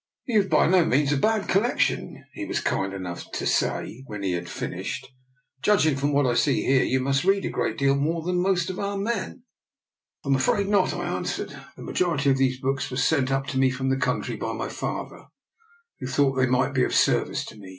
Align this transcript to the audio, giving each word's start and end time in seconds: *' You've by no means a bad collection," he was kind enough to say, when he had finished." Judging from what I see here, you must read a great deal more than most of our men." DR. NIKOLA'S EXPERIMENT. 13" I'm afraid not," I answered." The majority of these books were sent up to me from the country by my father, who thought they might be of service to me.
*' 0.15 0.25
You've 0.25 0.49
by 0.49 0.65
no 0.65 0.83
means 0.83 1.11
a 1.11 1.15
bad 1.17 1.47
collection," 1.47 2.25
he 2.33 2.43
was 2.43 2.59
kind 2.59 2.91
enough 2.91 3.31
to 3.33 3.45
say, 3.45 4.01
when 4.07 4.23
he 4.23 4.31
had 4.31 4.49
finished." 4.49 5.07
Judging 5.61 5.95
from 5.95 6.11
what 6.11 6.25
I 6.25 6.33
see 6.33 6.65
here, 6.65 6.81
you 6.83 6.99
must 6.99 7.23
read 7.23 7.45
a 7.45 7.51
great 7.51 7.77
deal 7.77 7.93
more 7.93 8.23
than 8.23 8.41
most 8.41 8.71
of 8.71 8.79
our 8.79 8.97
men." 8.97 9.43
DR. 10.23 10.31
NIKOLA'S 10.31 10.35
EXPERIMENT. 10.41 10.71
13" 10.71 10.71
I'm 10.71 10.71
afraid 10.71 10.71
not," 10.71 10.93
I 11.05 11.15
answered." 11.17 11.55
The 11.77 11.83
majority 11.83 12.31
of 12.31 12.37
these 12.37 12.59
books 12.59 12.89
were 12.89 12.97
sent 12.97 13.31
up 13.31 13.45
to 13.49 13.59
me 13.59 13.69
from 13.69 13.89
the 13.89 13.95
country 13.95 14.35
by 14.35 14.53
my 14.53 14.69
father, 14.69 15.25
who 15.99 16.07
thought 16.07 16.33
they 16.33 16.47
might 16.47 16.73
be 16.73 16.83
of 16.83 16.95
service 16.95 17.45
to 17.45 17.55
me. 17.57 17.69